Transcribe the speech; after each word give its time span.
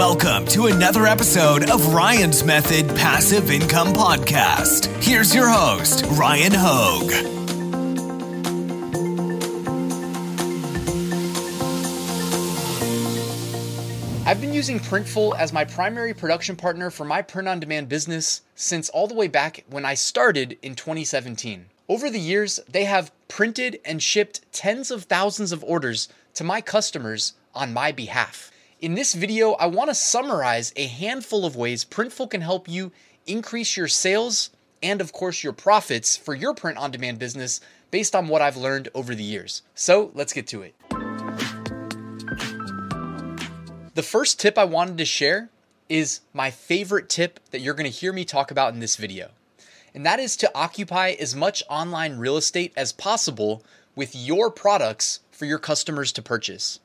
Welcome 0.00 0.46
to 0.46 0.68
another 0.68 1.06
episode 1.06 1.68
of 1.68 1.92
Ryan's 1.92 2.42
Method 2.42 2.88
Passive 2.96 3.50
Income 3.50 3.88
Podcast. 3.88 4.86
Here's 5.04 5.34
your 5.34 5.46
host, 5.46 6.06
Ryan 6.12 6.52
Hogue. 6.54 7.12
I've 14.26 14.40
been 14.40 14.54
using 14.54 14.80
Printful 14.80 15.36
as 15.36 15.52
my 15.52 15.66
primary 15.66 16.14
production 16.14 16.56
partner 16.56 16.88
for 16.88 17.04
my 17.04 17.20
print 17.20 17.46
on 17.46 17.60
demand 17.60 17.90
business 17.90 18.40
since 18.54 18.88
all 18.88 19.06
the 19.06 19.14
way 19.14 19.28
back 19.28 19.66
when 19.68 19.84
I 19.84 19.92
started 19.92 20.56
in 20.62 20.76
2017. 20.76 21.66
Over 21.90 22.08
the 22.08 22.18
years, 22.18 22.58
they 22.66 22.86
have 22.86 23.12
printed 23.28 23.78
and 23.84 24.02
shipped 24.02 24.50
tens 24.50 24.90
of 24.90 25.04
thousands 25.04 25.52
of 25.52 25.62
orders 25.62 26.08
to 26.32 26.42
my 26.42 26.62
customers 26.62 27.34
on 27.54 27.74
my 27.74 27.92
behalf. 27.92 28.50
In 28.80 28.94
this 28.94 29.12
video, 29.12 29.52
I 29.52 29.66
want 29.66 29.90
to 29.90 29.94
summarize 29.94 30.72
a 30.74 30.86
handful 30.86 31.44
of 31.44 31.54
ways 31.54 31.84
Printful 31.84 32.30
can 32.30 32.40
help 32.40 32.66
you 32.66 32.92
increase 33.26 33.76
your 33.76 33.88
sales 33.88 34.48
and, 34.82 35.02
of 35.02 35.12
course, 35.12 35.44
your 35.44 35.52
profits 35.52 36.16
for 36.16 36.34
your 36.34 36.54
print 36.54 36.78
on 36.78 36.90
demand 36.90 37.18
business 37.18 37.60
based 37.90 38.16
on 38.16 38.26
what 38.26 38.40
I've 38.40 38.56
learned 38.56 38.88
over 38.94 39.14
the 39.14 39.22
years. 39.22 39.60
So 39.74 40.10
let's 40.14 40.32
get 40.32 40.46
to 40.46 40.62
it. 40.62 40.74
The 43.94 44.02
first 44.02 44.40
tip 44.40 44.56
I 44.56 44.64
wanted 44.64 44.96
to 44.96 45.04
share 45.04 45.50
is 45.90 46.20
my 46.32 46.50
favorite 46.50 47.10
tip 47.10 47.38
that 47.50 47.60
you're 47.60 47.74
going 47.74 47.90
to 47.90 47.94
hear 47.94 48.14
me 48.14 48.24
talk 48.24 48.50
about 48.50 48.72
in 48.72 48.80
this 48.80 48.96
video. 48.96 49.28
And 49.94 50.06
that 50.06 50.20
is 50.20 50.38
to 50.38 50.50
occupy 50.54 51.10
as 51.20 51.36
much 51.36 51.62
online 51.68 52.16
real 52.16 52.38
estate 52.38 52.72
as 52.78 52.92
possible 52.92 53.62
with 53.94 54.16
your 54.16 54.50
products 54.50 55.20
for 55.30 55.44
your 55.44 55.58
customers 55.58 56.12
to 56.12 56.22
purchase. 56.22 56.80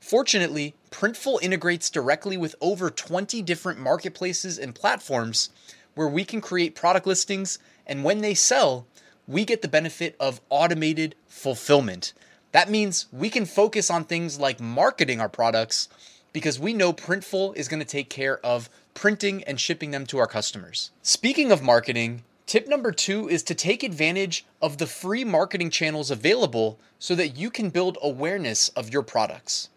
Fortunately, 0.00 0.74
Printful 0.90 1.40
integrates 1.42 1.88
directly 1.90 2.36
with 2.36 2.56
over 2.60 2.90
20 2.90 3.42
different 3.42 3.78
marketplaces 3.78 4.58
and 4.58 4.74
platforms 4.74 5.50
where 5.94 6.08
we 6.08 6.24
can 6.24 6.40
create 6.40 6.74
product 6.74 7.06
listings, 7.06 7.58
and 7.86 8.02
when 8.02 8.20
they 8.20 8.34
sell, 8.34 8.86
we 9.28 9.44
get 9.44 9.62
the 9.62 9.68
benefit 9.68 10.16
of 10.18 10.40
automated 10.50 11.14
fulfillment. 11.28 12.12
That 12.52 12.70
means 12.70 13.06
we 13.12 13.30
can 13.30 13.44
focus 13.46 13.90
on 13.90 14.04
things 14.04 14.40
like 14.40 14.58
marketing 14.58 15.20
our 15.20 15.28
products 15.28 15.88
because 16.32 16.58
we 16.58 16.72
know 16.72 16.92
Printful 16.92 17.54
is 17.56 17.68
going 17.68 17.80
to 17.80 17.86
take 17.86 18.10
care 18.10 18.44
of 18.44 18.68
printing 18.94 19.44
and 19.44 19.60
shipping 19.60 19.92
them 19.92 20.06
to 20.06 20.18
our 20.18 20.26
customers. 20.26 20.90
Speaking 21.02 21.52
of 21.52 21.62
marketing, 21.62 22.24
Tip 22.50 22.66
number 22.66 22.90
two 22.90 23.28
is 23.28 23.44
to 23.44 23.54
take 23.54 23.84
advantage 23.84 24.44
of 24.60 24.78
the 24.78 24.88
free 24.88 25.22
marketing 25.22 25.70
channels 25.70 26.10
available 26.10 26.80
so 26.98 27.14
that 27.14 27.36
you 27.36 27.48
can 27.48 27.70
build 27.70 27.96
awareness 28.02 28.70
of 28.70 28.92
your 28.92 29.04
products. 29.04 29.68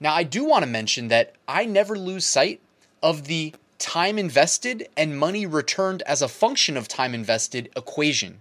Now, 0.00 0.12
I 0.12 0.22
do 0.22 0.44
want 0.44 0.64
to 0.64 0.70
mention 0.70 1.08
that 1.08 1.34
I 1.46 1.64
never 1.64 1.96
lose 1.96 2.26
sight 2.26 2.60
of 3.02 3.24
the 3.26 3.54
time 3.78 4.18
invested 4.18 4.88
and 4.96 5.18
money 5.18 5.46
returned 5.46 6.02
as 6.02 6.22
a 6.22 6.28
function 6.28 6.76
of 6.76 6.88
time 6.88 7.14
invested 7.14 7.70
equation. 7.76 8.40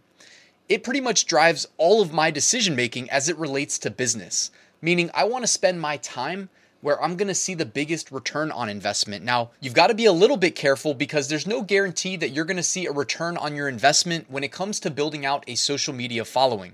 It 0.70 0.84
pretty 0.84 1.02
much 1.02 1.26
drives 1.26 1.68
all 1.78 2.02
of 2.02 2.14
my 2.14 2.32
decision 2.32 2.76
making 2.76 3.10
as 3.10 3.28
it 3.28 3.38
relates 3.38 3.78
to 3.80 3.92
business, 3.92 4.52
meaning 4.82 5.12
I 5.14 5.26
want 5.26 5.44
to 5.44 5.48
spend 5.48 5.82
my 5.82 5.98
time 5.98 6.50
where 6.82 7.02
I'm 7.02 7.16
going 7.16 7.28
to 7.30 7.36
see 7.36 7.54
the 7.54 7.66
biggest 7.66 8.12
return 8.12 8.52
on 8.52 8.68
investment. 8.68 9.24
Now, 9.24 9.52
you've 9.62 9.74
got 9.74 9.88
to 9.88 9.94
be 9.94 10.06
a 10.06 10.12
little 10.12 10.36
bit 10.38 10.56
careful 10.56 10.94
because 10.94 11.28
there's 11.28 11.48
no 11.48 11.62
guarantee 11.62 12.18
that 12.18 12.32
you're 12.32 12.46
going 12.46 12.58
to 12.58 12.64
see 12.64 12.86
a 12.86 12.92
return 12.92 13.38
on 13.38 13.56
your 13.56 13.70
investment 13.70 14.30
when 14.30 14.44
it 14.44 14.52
comes 14.52 14.80
to 14.82 14.90
building 14.90 15.26
out 15.26 15.46
a 15.48 15.56
social 15.56 15.94
media 15.94 16.26
following. 16.26 16.74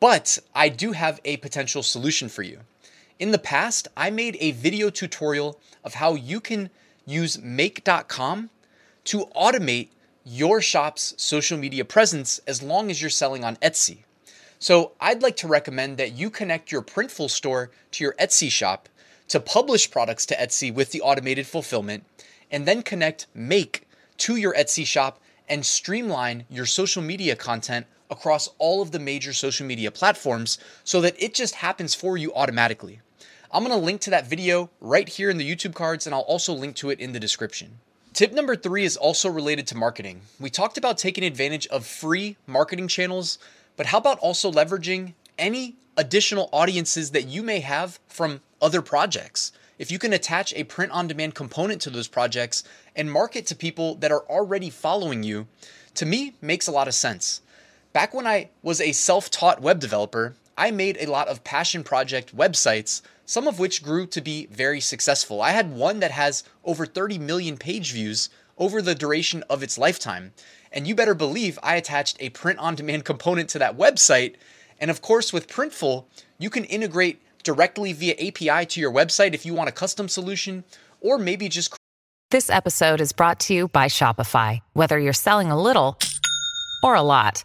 But 0.00 0.38
I 0.54 0.70
do 0.70 0.92
have 0.92 1.20
a 1.24 1.36
potential 1.38 1.82
solution 1.82 2.30
for 2.30 2.42
you. 2.42 2.60
In 3.20 3.32
the 3.32 3.38
past, 3.38 3.86
I 3.98 4.08
made 4.08 4.38
a 4.40 4.52
video 4.52 4.88
tutorial 4.88 5.60
of 5.84 5.92
how 5.92 6.14
you 6.14 6.40
can 6.40 6.70
use 7.04 7.38
make.com 7.38 8.48
to 9.04 9.26
automate 9.36 9.88
your 10.24 10.62
shop's 10.62 11.12
social 11.18 11.58
media 11.58 11.84
presence 11.84 12.40
as 12.46 12.62
long 12.62 12.90
as 12.90 13.02
you're 13.02 13.10
selling 13.10 13.44
on 13.44 13.56
Etsy. 13.56 14.04
So, 14.58 14.92
I'd 15.02 15.20
like 15.20 15.36
to 15.36 15.48
recommend 15.48 15.98
that 15.98 16.12
you 16.12 16.30
connect 16.30 16.72
your 16.72 16.80
Printful 16.80 17.28
store 17.28 17.70
to 17.90 18.02
your 18.02 18.14
Etsy 18.14 18.50
shop 18.50 18.88
to 19.28 19.38
publish 19.38 19.90
products 19.90 20.24
to 20.26 20.34
Etsy 20.36 20.72
with 20.72 20.90
the 20.90 21.02
automated 21.02 21.46
fulfillment, 21.46 22.04
and 22.50 22.66
then 22.66 22.82
connect 22.82 23.26
Make 23.34 23.86
to 24.16 24.36
your 24.36 24.54
Etsy 24.54 24.86
shop 24.86 25.20
and 25.46 25.66
streamline 25.66 26.46
your 26.48 26.64
social 26.64 27.02
media 27.02 27.36
content 27.36 27.84
across 28.08 28.48
all 28.56 28.80
of 28.80 28.92
the 28.92 28.98
major 28.98 29.34
social 29.34 29.66
media 29.66 29.90
platforms 29.90 30.58
so 30.84 31.02
that 31.02 31.22
it 31.22 31.34
just 31.34 31.56
happens 31.56 31.94
for 31.94 32.16
you 32.16 32.32
automatically. 32.34 33.00
I'm 33.52 33.64
gonna 33.64 33.76
link 33.76 34.00
to 34.02 34.10
that 34.10 34.28
video 34.28 34.70
right 34.80 35.08
here 35.08 35.28
in 35.28 35.36
the 35.36 35.56
YouTube 35.56 35.74
cards, 35.74 36.06
and 36.06 36.14
I'll 36.14 36.20
also 36.20 36.52
link 36.52 36.76
to 36.76 36.90
it 36.90 37.00
in 37.00 37.12
the 37.12 37.18
description. 37.18 37.80
Tip 38.12 38.32
number 38.32 38.54
three 38.54 38.84
is 38.84 38.96
also 38.96 39.28
related 39.28 39.66
to 39.68 39.76
marketing. 39.76 40.20
We 40.38 40.50
talked 40.50 40.78
about 40.78 40.98
taking 40.98 41.24
advantage 41.24 41.66
of 41.66 41.84
free 41.84 42.36
marketing 42.46 42.86
channels, 42.86 43.38
but 43.76 43.86
how 43.86 43.98
about 43.98 44.20
also 44.20 44.52
leveraging 44.52 45.14
any 45.36 45.74
additional 45.96 46.48
audiences 46.52 47.10
that 47.10 47.26
you 47.26 47.42
may 47.42 47.60
have 47.60 47.98
from 48.06 48.40
other 48.62 48.82
projects. 48.82 49.52
If 49.78 49.90
you 49.90 49.98
can 49.98 50.12
attach 50.12 50.54
a 50.54 50.64
print 50.64 50.92
on 50.92 51.08
demand 51.08 51.34
component 51.34 51.80
to 51.82 51.90
those 51.90 52.06
projects 52.06 52.62
and 52.94 53.10
market 53.10 53.46
to 53.46 53.56
people 53.56 53.96
that 53.96 54.12
are 54.12 54.24
already 54.28 54.70
following 54.70 55.22
you, 55.22 55.48
to 55.94 56.06
me 56.06 56.34
makes 56.40 56.68
a 56.68 56.72
lot 56.72 56.86
of 56.86 56.94
sense. 56.94 57.40
Back 57.92 58.14
when 58.14 58.26
I 58.26 58.50
was 58.62 58.80
a 58.80 58.92
self 58.92 59.30
taught 59.30 59.60
web 59.60 59.80
developer, 59.80 60.34
I 60.60 60.70
made 60.70 60.98
a 61.00 61.10
lot 61.10 61.28
of 61.28 61.42
passion 61.42 61.82
project 61.82 62.36
websites, 62.36 63.00
some 63.24 63.48
of 63.48 63.58
which 63.58 63.82
grew 63.82 64.06
to 64.08 64.20
be 64.20 64.44
very 64.50 64.78
successful. 64.78 65.40
I 65.40 65.52
had 65.52 65.72
one 65.72 66.00
that 66.00 66.10
has 66.10 66.44
over 66.66 66.84
30 66.84 67.18
million 67.18 67.56
page 67.56 67.92
views 67.92 68.28
over 68.58 68.82
the 68.82 68.94
duration 68.94 69.42
of 69.48 69.62
its 69.62 69.78
lifetime. 69.78 70.34
And 70.70 70.86
you 70.86 70.94
better 70.94 71.14
believe 71.14 71.58
I 71.62 71.76
attached 71.76 72.18
a 72.20 72.28
print 72.28 72.58
on 72.58 72.74
demand 72.74 73.04
component 73.06 73.48
to 73.48 73.58
that 73.58 73.78
website. 73.78 74.34
And 74.78 74.90
of 74.90 75.00
course, 75.00 75.32
with 75.32 75.48
Printful, 75.48 76.04
you 76.38 76.50
can 76.50 76.66
integrate 76.66 77.22
directly 77.42 77.94
via 77.94 78.12
API 78.16 78.66
to 78.66 78.80
your 78.80 78.92
website 78.92 79.32
if 79.32 79.46
you 79.46 79.54
want 79.54 79.70
a 79.70 79.72
custom 79.72 80.10
solution, 80.10 80.64
or 81.00 81.16
maybe 81.16 81.48
just. 81.48 81.74
This 82.30 82.50
episode 82.50 83.00
is 83.00 83.12
brought 83.12 83.40
to 83.40 83.54
you 83.54 83.68
by 83.68 83.86
Shopify. 83.86 84.60
Whether 84.74 84.98
you're 84.98 85.14
selling 85.14 85.50
a 85.50 85.58
little 85.58 85.98
or 86.82 86.96
a 86.96 87.02
lot, 87.02 87.44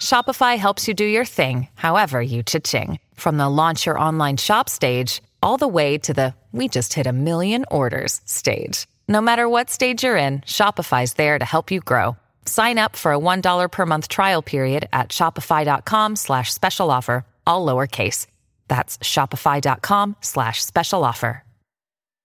Shopify 0.00 0.56
helps 0.58 0.86
you 0.86 0.94
do 0.94 1.04
your 1.04 1.24
thing, 1.24 1.66
however 1.74 2.22
you 2.22 2.42
cha-ching. 2.42 3.00
From 3.14 3.36
the 3.36 3.48
launch 3.48 3.86
your 3.86 3.98
online 3.98 4.36
shop 4.36 4.68
stage, 4.68 5.20
all 5.42 5.56
the 5.56 5.66
way 5.66 5.98
to 5.98 6.14
the 6.14 6.34
we 6.52 6.68
just 6.68 6.94
hit 6.94 7.06
a 7.08 7.12
million 7.12 7.64
orders 7.70 8.20
stage. 8.24 8.86
No 9.08 9.20
matter 9.20 9.48
what 9.48 9.70
stage 9.70 10.04
you're 10.04 10.16
in, 10.16 10.40
Shopify's 10.42 11.14
there 11.14 11.36
to 11.38 11.44
help 11.44 11.72
you 11.72 11.80
grow. 11.80 12.16
Sign 12.46 12.78
up 12.78 12.94
for 12.94 13.12
a 13.12 13.18
$1 13.18 13.70
per 13.72 13.86
month 13.86 14.06
trial 14.06 14.40
period 14.40 14.88
at 14.92 15.08
shopify.com 15.08 16.14
slash 16.16 16.52
special 16.52 16.90
offer, 16.92 17.24
all 17.44 17.66
lowercase. 17.66 18.26
That's 18.68 18.98
shopify.com 18.98 20.16
slash 20.20 20.64
special 20.64 21.02
offer. 21.02 21.42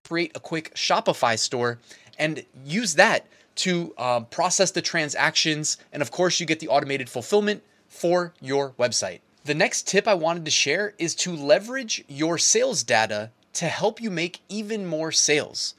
Create 0.08 0.32
a 0.36 0.40
quick 0.40 0.74
Shopify 0.76 1.38
store 1.38 1.80
and 2.18 2.44
use 2.66 2.96
that 2.96 3.26
to 3.60 3.94
um, 3.98 4.26
process 4.26 4.72
the 4.72 4.82
transactions. 4.82 5.78
And 5.92 6.02
of 6.02 6.12
course, 6.12 6.40
you 6.40 6.46
get 6.46 6.60
the 6.60 6.70
automated 6.70 7.10
fulfillment 7.10 7.64
for 7.88 8.34
your 8.42 8.72
website. 8.72 9.20
The 9.46 9.54
next 9.54 9.88
tip 9.88 10.08
I 10.08 10.14
wanted 10.14 10.46
to 10.46 10.52
share 10.52 10.94
is 10.98 11.16
to 11.16 11.36
leverage 11.36 12.04
your 12.08 12.38
sales 12.38 12.84
data 12.84 13.32
to 13.54 13.66
help 13.66 14.02
you 14.02 14.10
make 14.10 14.42
even 14.48 14.86
more 14.86 15.12
sales. 15.12 15.74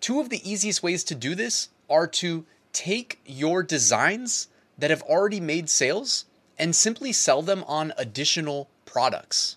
Two 0.00 0.20
of 0.20 0.30
the 0.30 0.48
easiest 0.48 0.82
ways 0.82 1.04
to 1.04 1.14
do 1.14 1.34
this 1.34 1.68
are 1.90 2.06
to 2.06 2.44
take 2.72 3.20
your 3.26 3.62
designs 3.62 4.48
that 4.78 4.90
have 4.90 5.02
already 5.02 5.40
made 5.40 5.68
sales 5.68 6.24
and 6.58 6.74
simply 6.74 7.12
sell 7.12 7.42
them 7.42 7.64
on 7.66 7.92
additional 7.96 8.68
products. 8.84 9.56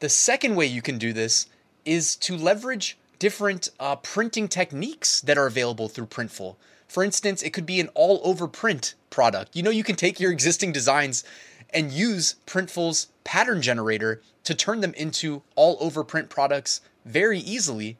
The 0.00 0.08
second 0.08 0.56
way 0.56 0.66
you 0.66 0.82
can 0.82 0.98
do 0.98 1.12
this 1.12 1.46
is 1.84 2.16
to 2.16 2.36
leverage 2.36 2.98
different 3.18 3.68
uh, 3.78 3.96
printing 3.96 4.48
techniques 4.48 5.20
that 5.22 5.38
are 5.38 5.46
available 5.46 5.88
through 5.88 6.06
Printful. 6.06 6.56
For 6.88 7.02
instance, 7.02 7.42
it 7.42 7.50
could 7.52 7.66
be 7.66 7.80
an 7.80 7.88
all 7.94 8.20
over 8.24 8.46
print 8.46 8.94
product. 9.10 9.56
You 9.56 9.62
know, 9.62 9.70
you 9.70 9.84
can 9.84 9.96
take 9.96 10.20
your 10.20 10.32
existing 10.32 10.72
designs 10.72 11.24
and 11.70 11.90
use 11.90 12.36
Printful's 12.46 13.08
pattern 13.24 13.62
generator 13.62 14.22
to 14.44 14.54
turn 14.54 14.80
them 14.80 14.94
into 14.94 15.42
all 15.56 15.76
over 15.80 16.04
print 16.04 16.28
products 16.28 16.80
very 17.04 17.38
easily. 17.38 17.96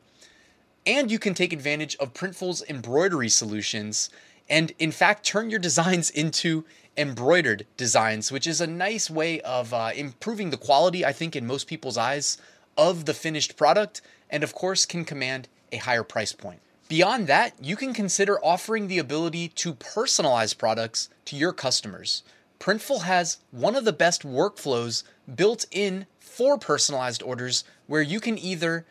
And 0.86 1.10
you 1.10 1.19
can 1.19 1.34
take 1.34 1.52
advantage 1.52 1.96
of 1.96 2.14
Printful's 2.14 2.62
embroidery 2.69 3.28
solutions 3.28 4.10
and, 4.48 4.72
in 4.78 4.92
fact, 4.92 5.25
turn 5.25 5.50
your 5.50 5.58
designs 5.58 6.10
into 6.10 6.64
embroidered 6.96 7.66
designs, 7.76 8.31
which 8.31 8.46
is 8.46 8.60
a 8.60 8.66
nice 8.66 9.10
way 9.10 9.40
of 9.40 9.72
uh, 9.72 9.90
improving 9.94 10.50
the 10.50 10.56
quality, 10.56 11.04
I 11.04 11.12
think, 11.12 11.34
in 11.34 11.46
most 11.46 11.66
people's 11.66 11.96
eyes 11.96 12.38
of 12.76 13.06
the 13.06 13.14
finished 13.14 13.56
product, 13.56 14.02
and 14.31 14.44
of 14.44 14.54
course, 14.54 14.86
can 14.86 15.04
command 15.04 15.48
a 15.72 15.78
higher 15.78 16.02
price 16.02 16.32
point. 16.32 16.60
Beyond 16.88 17.26
that, 17.28 17.54
you 17.62 17.76
can 17.76 17.94
consider 17.94 18.38
offering 18.44 18.88
the 18.88 18.98
ability 18.98 19.48
to 19.48 19.75
personalize 19.75 20.56
products 20.56 21.08
to 21.25 21.36
your 21.36 21.52
customers. 21.52 22.22
Printful 22.60 23.02
has 23.02 23.38
one 23.50 23.75
of 23.75 23.86
the 23.86 23.92
best 23.92 24.22
workflows 24.22 25.02
built 25.34 25.64
in 25.70 26.06
for 26.20 26.58
personalized 26.58 27.22
orders 27.22 27.64
where 27.86 28.02
you 28.02 28.20
can 28.20 28.38
either 28.38 28.84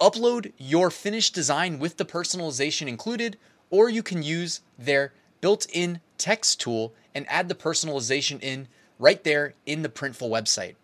upload 0.00 0.52
your 0.58 0.90
finished 0.90 1.34
design 1.34 1.80
with 1.80 1.96
the 1.96 2.04
personalization 2.04 2.86
included, 2.86 3.36
or 3.68 3.88
you 3.90 4.02
can 4.02 4.22
use 4.22 4.60
their 4.78 5.12
built 5.40 5.66
in 5.72 6.00
text 6.18 6.60
tool 6.60 6.94
and 7.14 7.26
add 7.28 7.48
the 7.48 7.54
personalization 7.54 8.40
in 8.42 8.68
right 8.98 9.24
there 9.24 9.54
in 9.66 9.82
the 9.82 9.88
Printful 9.88 10.30
website. 10.30 10.76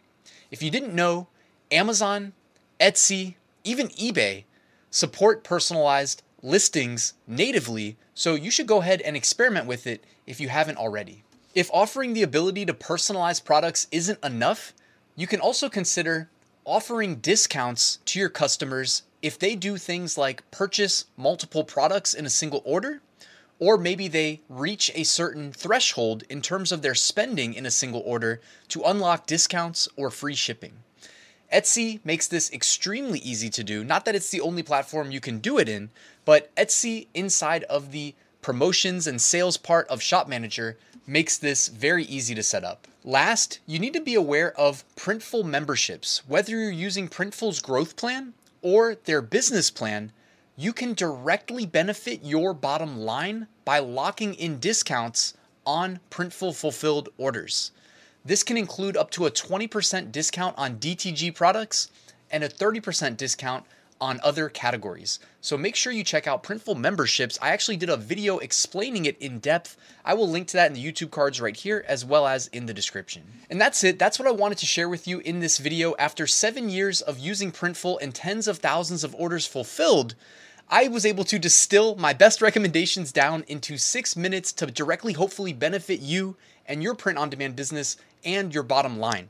If 0.51 0.63
you 0.63 0.71
didn't 0.71 0.95
know, 0.95 1.29
Amazon, 1.71 2.33
Etsy, 2.81 3.37
even 3.63 3.89
eBay 3.91 4.45
support 4.91 5.45
personalized 5.45 6.23
listings 6.43 7.15
natively, 7.27 7.97
so 8.15 8.35
you 8.35 8.51
should 8.51 8.67
go 8.67 8.81
ahead 8.81 9.01
and 9.03 9.17
experiment 9.17 9.67
with 9.67 9.87
it 9.87 10.05
if 10.27 10.41
you 10.41 10.49
haven't 10.49 10.79
already. 10.79 11.23
If 11.55 11.71
offering 11.73 12.13
the 12.13 12.23
ability 12.23 12.67
to 12.67 12.75
personalize 12.75 13.43
products 13.43 13.87
isn't 13.91 14.23
enough, 14.25 14.75
you 15.15 15.27
can 15.27 15.41
also 15.41 15.69
consider 15.69 16.29
offering 16.65 17.17
discounts 17.17 17.99
to 18.05 18.19
your 18.19 18.29
customers 18.29 19.03
if 19.23 19.39
they 19.39 19.57
do 19.57 19.77
things 19.77 20.19
like 20.19 20.49
purchase 20.51 21.07
multiple 21.17 21.65
products 21.65 22.13
in 22.13 22.27
a 22.27 22.31
single 22.31 22.63
order, 22.65 23.01
or 23.59 23.79
maybe 23.79 24.09
they 24.09 24.43
reach 24.49 24.91
a 24.95 25.05
certain 25.05 25.53
threshold 25.53 26.25
in 26.29 26.43
terms 26.43 26.73
of 26.73 26.83
their 26.83 26.95
spending 26.95 27.55
in 27.55 27.65
a 27.65 27.71
single 27.71 28.03
order 28.05 28.41
to 28.69 28.83
unlock 28.83 29.27
discounts 29.27 29.89
or 29.97 30.11
free 30.11 30.35
shipping. 30.35 30.75
Etsy 31.53 32.01
makes 32.05 32.27
this 32.27 32.53
extremely 32.53 33.19
easy 33.21 33.49
to 33.51 33.65
do. 33.65 33.85
Not 33.85 34.05
that 34.05 34.15
it's 34.15 34.31
the 34.31 34.41
only 34.41 34.63
platform 34.63 35.11
you 35.11 35.21
can 35.21 35.39
do 35.39 35.59
it 35.59 35.69
in, 35.69 35.91
but 36.25 36.55
Etsy 36.57 37.07
inside 37.15 37.65
of 37.65 37.93
the 37.93 38.15
promotions 38.43 39.07
and 39.07 39.21
sales 39.21 39.57
part 39.57 39.89
of 39.89 40.03
Shop 40.03 40.29
Manager 40.29 40.77
makes 41.07 41.39
this 41.39 41.69
very 41.69 42.05
easy 42.05 42.35
to 42.35 42.43
set 42.43 42.65
up. 42.65 42.89
Last, 43.05 43.61
you 43.67 43.79
need 43.79 43.93
to 43.93 44.01
be 44.01 44.15
aware 44.15 44.53
of 44.59 44.85
Printful 44.97 45.45
memberships. 45.45 46.23
Whether 46.27 46.53
you're 46.53 46.71
using 46.71 47.09
Printful's 47.09 47.61
growth 47.61 47.95
plan 47.95 48.35
or 48.63 48.97
their 48.97 49.23
business 49.23 49.71
plan, 49.71 50.11
you 50.57 50.73
can 50.73 50.95
directly 50.95 51.67
benefit 51.67 52.25
your 52.25 52.53
bottom 52.55 52.99
line 52.99 53.47
by 53.65 53.79
locking 53.79 54.35
in 54.35 54.59
discounts 54.59 55.35
on 55.65 56.01
Printful 56.11 56.55
fulfilled 56.57 57.09
orders. 57.19 57.71
This 58.27 58.43
can 58.43 58.57
include 58.57 58.97
up 58.97 59.13
to 59.13 59.27
a 59.27 59.31
20% 59.31 60.11
discount 60.11 60.59
on 60.59 60.79
DTG 60.79 61.33
products 61.33 61.93
and 62.29 62.43
a 62.43 62.49
30% 62.49 63.17
discount 63.17 63.65
on 64.01 64.19
other 64.25 64.49
categories. 64.49 65.21
So 65.41 65.57
make 65.57 65.77
sure 65.77 65.93
you 65.93 66.03
check 66.03 66.27
out 66.27 66.43
Printful 66.43 66.77
memberships. 66.77 67.39
I 67.41 67.51
actually 67.51 67.77
did 67.77 67.89
a 67.89 67.97
video 67.97 68.39
explaining 68.39 69.05
it 69.05 69.17
in 69.19 69.39
depth. 69.39 69.77
I 70.05 70.15
will 70.15 70.29
link 70.29 70.49
to 70.49 70.57
that 70.57 70.67
in 70.67 70.73
the 70.75 70.85
YouTube 70.85 71.13
cards 71.13 71.41
right 71.41 71.57
here 71.57 71.85
as 71.87 72.05
well 72.05 72.27
as 72.27 72.49
in 72.49 72.67
the 72.67 72.75
description. 72.75 73.23
And 73.49 73.61
that's 73.61 73.85
it. 73.85 73.97
That's 73.97 74.19
what 74.19 74.27
I 74.27 74.33
wanted 74.33 74.59
to 74.59 74.67
share 74.67 74.89
with 74.89 75.07
you 75.07 75.21
in 75.21 75.39
this 75.39 75.59
video. 75.59 75.95
After 75.97 76.27
seven 76.27 76.69
years 76.69 77.03
of 77.03 77.21
using 77.21 77.53
Printful 77.53 77.99
and 78.03 78.13
tens 78.13 78.49
of 78.49 78.59
thousands 78.59 79.05
of 79.05 79.15
orders 79.15 79.47
fulfilled, 79.47 80.17
I 80.69 80.89
was 80.89 81.07
able 81.07 81.23
to 81.25 81.39
distill 81.39 81.95
my 81.95 82.13
best 82.13 82.43
recommendations 82.43 83.13
down 83.13 83.45
into 83.47 83.79
six 83.79 84.17
minutes 84.17 84.51
to 84.55 84.67
directly 84.67 85.13
hopefully 85.13 85.53
benefit 85.53 86.01
you 86.01 86.37
and 86.67 86.83
your 86.83 86.97
print 86.97 87.21
on 87.21 87.31
demand 87.31 87.55
business 87.55 87.97
and 88.25 88.53
your 88.53 88.65
bottom 88.65 88.99
line. 88.99 89.29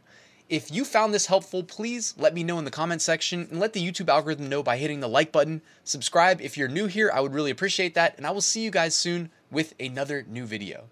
If 0.48 0.72
you 0.72 0.82
found 0.82 1.12
this 1.12 1.26
helpful, 1.26 1.62
please 1.62 2.14
let 2.16 2.32
me 2.32 2.42
know 2.42 2.58
in 2.58 2.64
the 2.64 2.70
comment 2.70 3.02
section 3.02 3.48
and 3.50 3.60
let 3.60 3.74
the 3.74 3.86
YouTube 3.86 4.08
algorithm 4.08 4.48
know 4.48 4.62
by 4.62 4.78
hitting 4.78 5.00
the 5.00 5.08
like 5.08 5.30
button. 5.30 5.60
Subscribe 5.84 6.40
if 6.40 6.56
you're 6.56 6.68
new 6.68 6.86
here, 6.86 7.10
I 7.12 7.20
would 7.20 7.34
really 7.34 7.50
appreciate 7.50 7.94
that. 7.96 8.16
And 8.16 8.26
I 8.26 8.30
will 8.30 8.40
see 8.40 8.62
you 8.62 8.70
guys 8.70 8.94
soon 8.94 9.30
with 9.50 9.74
another 9.78 10.24
new 10.26 10.46
video. 10.46 10.84